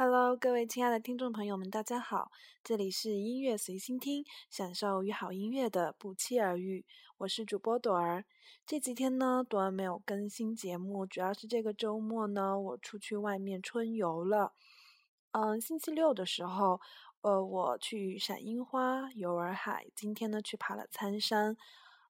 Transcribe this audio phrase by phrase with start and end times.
[0.00, 2.30] Hello，各位亲爱的听众朋友们，大家好，
[2.62, 6.86] 这里是音乐随心听，享受与好音乐的不期而遇，
[7.16, 8.24] 我是主播朵儿。
[8.64, 14.52] 这几天呢，朵儿没有更新节目，主要是这个周末呢，我出去外面春游了。
[15.32, 16.80] 嗯，星期六的时候，
[17.22, 21.56] 呃，我去赏樱花、游洱海，今天呢去爬了苍山。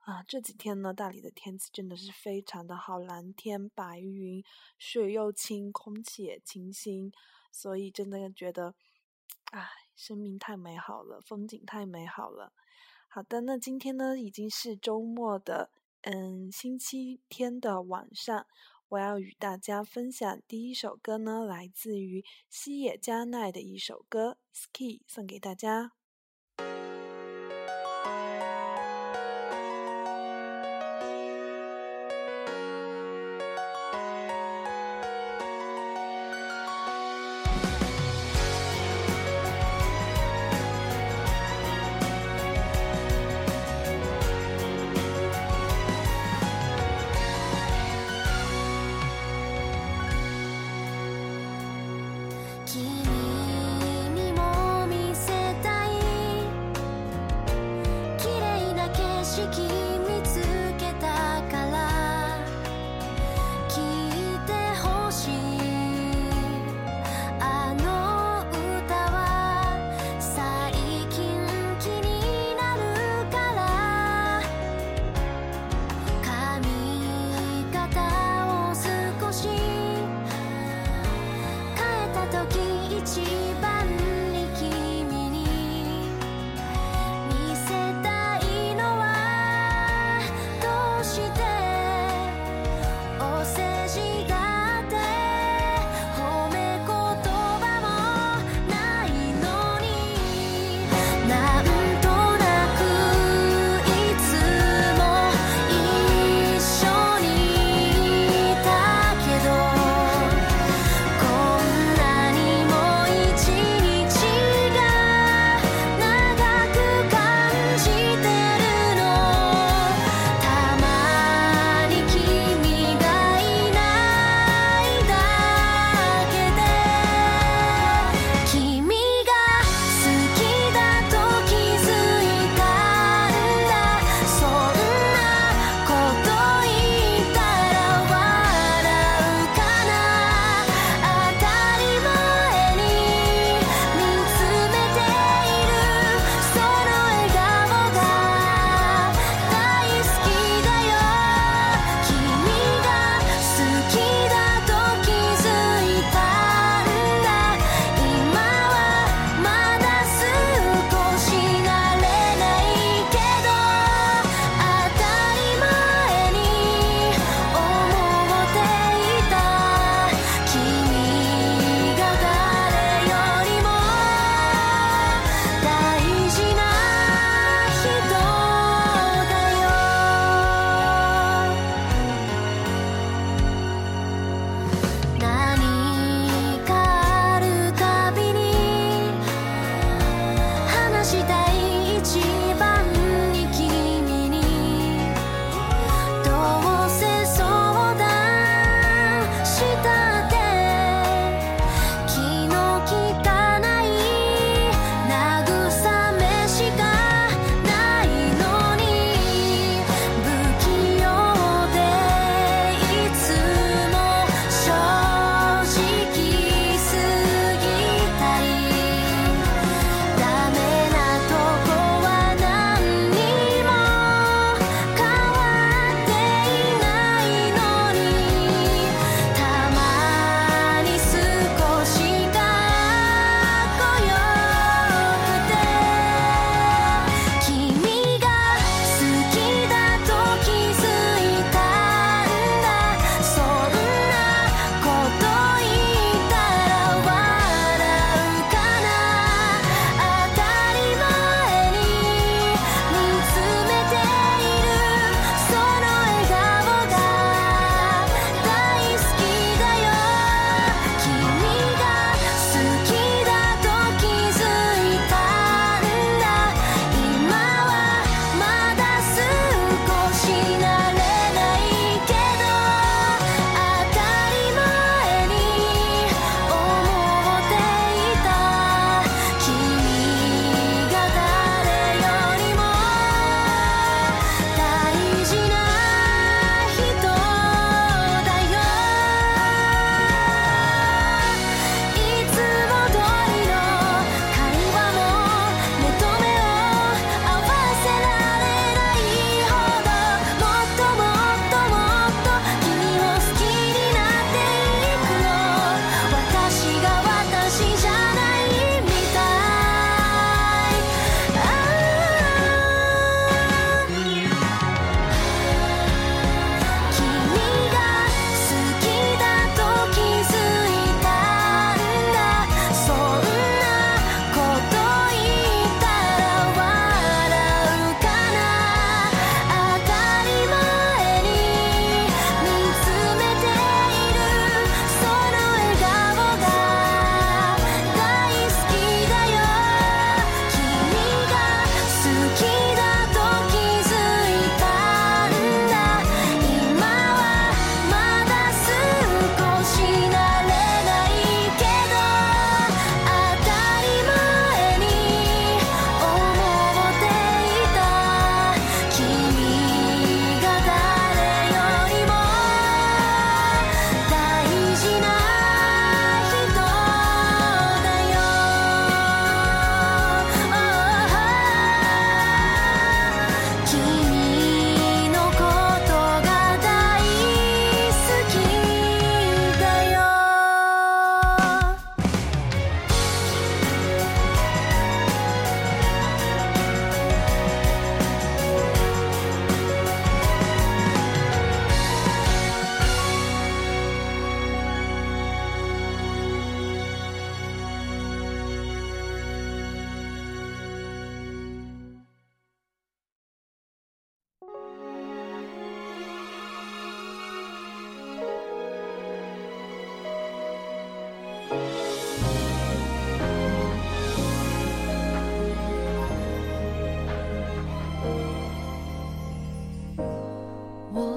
[0.00, 4.42] 啊，这几天呢，大理的天气真的是非常的好，蓝天白云，
[4.76, 7.12] 水又清，空气也清新。
[7.56, 8.74] 所以真的觉得，
[9.50, 12.52] 唉，生命太美好了，风景太美好了。
[13.08, 15.70] 好的，那今天呢已经是周末的，
[16.02, 18.46] 嗯，星期天的晚上，
[18.90, 25.95] 我要与大家分享第一首歌呢，来自于西野加奈的一首歌《Ski》，送给大家。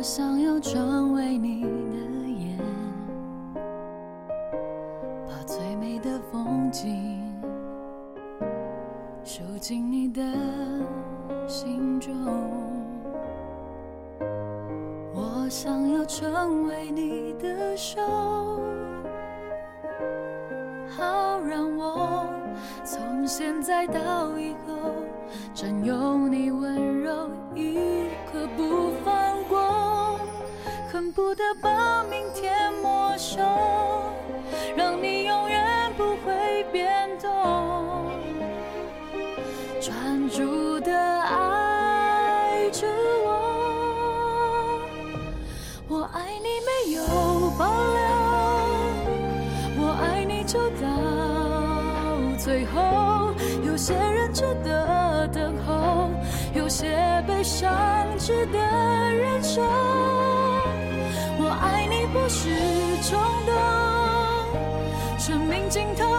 [0.00, 2.58] 我想要成为你的眼
[5.28, 7.20] 把最美的风景
[9.22, 10.22] 收进你的
[11.46, 12.14] 心中。
[15.12, 18.00] 我想要成为你的手
[20.96, 22.26] 好让我
[22.84, 24.94] 从现在到以后
[25.52, 26.79] 占有你温
[31.00, 33.40] 恨不得把明天没收
[63.10, 63.54] 冲动
[65.18, 66.09] 生命尽头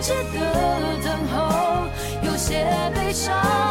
[0.00, 0.40] 值得
[1.02, 1.88] 等候
[2.22, 2.64] 有些
[2.94, 3.67] 悲伤。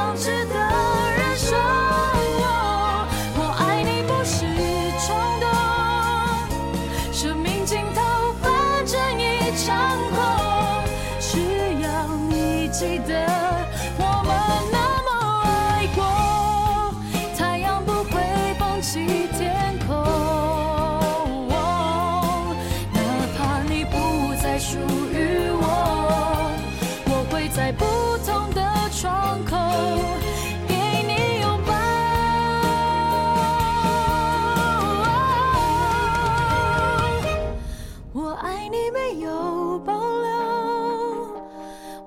[39.20, 40.30] 有保留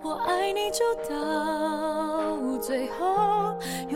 [0.02, 3.50] 我爱你就到最后。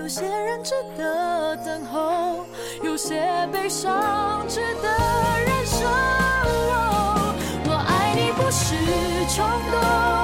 [0.04, 2.44] 有些人值得等候
[2.82, 4.88] 有些悲伤值得
[5.46, 5.86] 忍受。
[7.66, 8.74] 我爱你不是
[9.34, 10.23] 冲动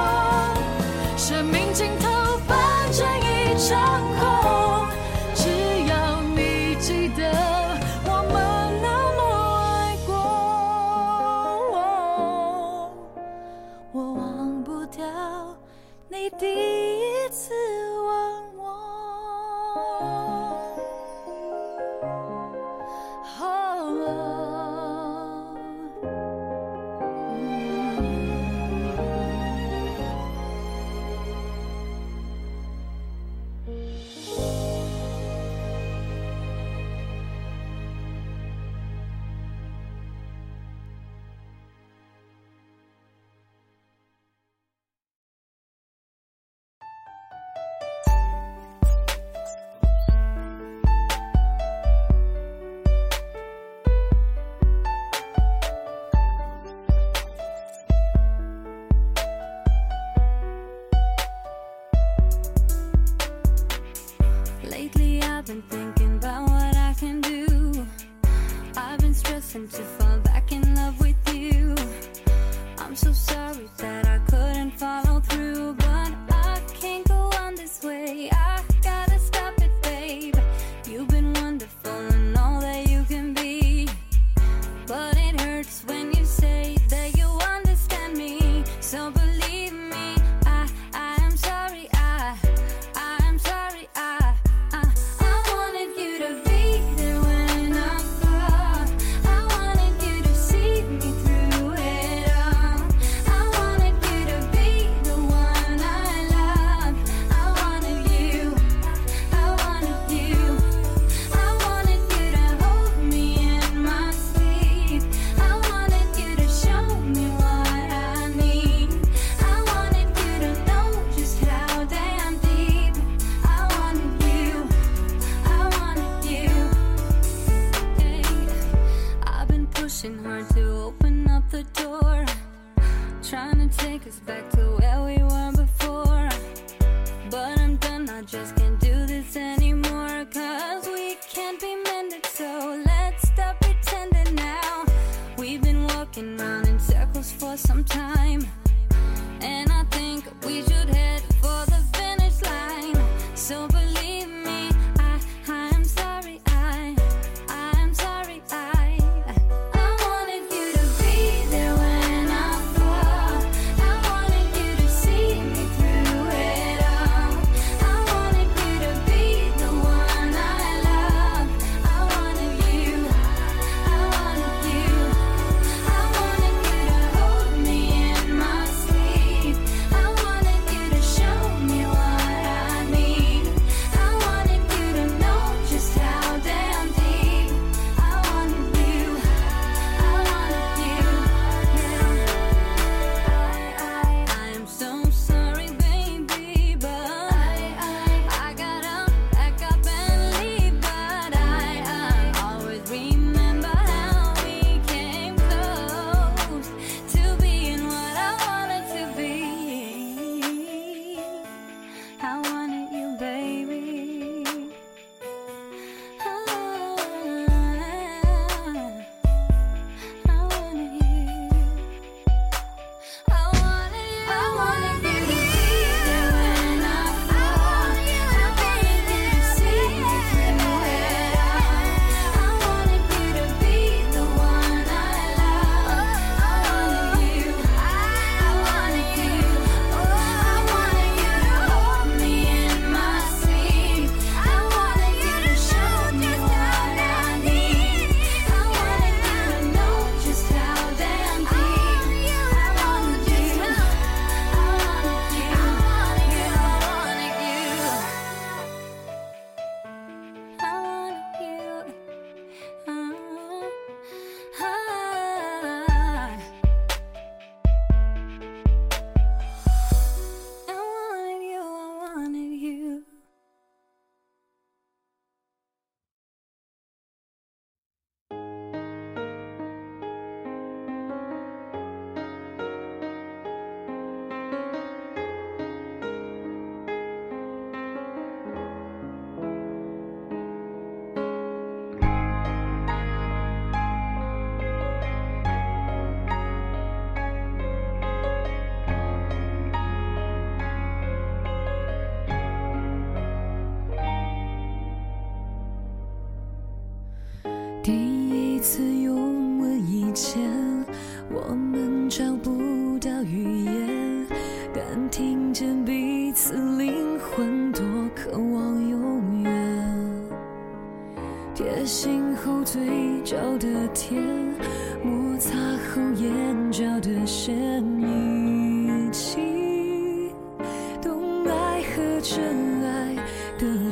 [69.41, 71.75] lesson to fall back in love with you.
[72.77, 74.10] I'm so sorry that I.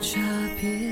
[0.01, 0.21] 差
[0.61, 0.88] 别。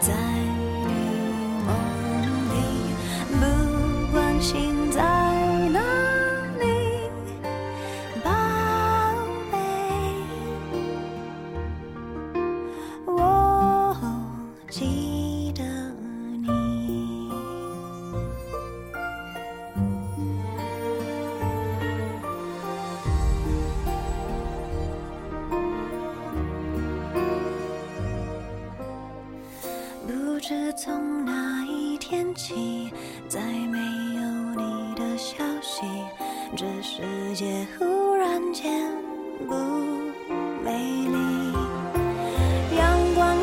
[0.00, 0.12] 在
[0.86, 0.92] 你
[1.66, 1.68] 梦
[2.52, 2.56] 里，
[3.32, 3.42] 不
[4.12, 4.77] 管心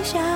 [0.06, 0.35] 下